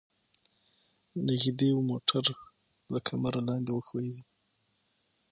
[1.27, 2.23] نږدې و موټر
[2.91, 4.25] له کمره لاندې وښویيږي.